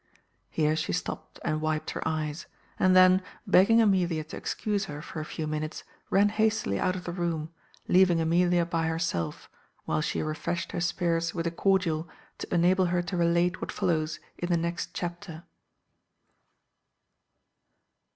Here 0.49 0.75
she 0.75 0.93
stopped, 0.93 1.39
and 1.45 1.61
wiped 1.61 1.91
her 1.91 2.01
eyes; 2.07 2.47
and 2.79 2.95
then, 2.95 3.21
begging 3.45 3.79
Amelia 3.83 4.23
to 4.23 4.35
excuse 4.35 4.85
her 4.85 4.99
for 4.99 5.19
a 5.19 5.25
few 5.25 5.45
minutes, 5.45 5.83
ran 6.09 6.29
hastily 6.29 6.79
out 6.79 6.95
of 6.95 7.03
the 7.03 7.11
room, 7.11 7.53
leaving 7.87 8.19
Amelia 8.19 8.65
by 8.65 8.87
herself, 8.87 9.47
while 9.85 10.01
she 10.01 10.23
refreshed 10.23 10.71
her 10.71 10.81
spirits 10.81 11.35
with 11.35 11.45
a 11.45 11.51
cordial 11.51 12.09
to 12.39 12.51
enable 12.51 12.85
her 12.87 13.03
to 13.03 13.15
relate 13.15 13.61
what 13.61 13.71
follows 13.71 14.19
in 14.39 14.49
the 14.49 14.57
next 14.57 14.95
chapter. 14.95 15.43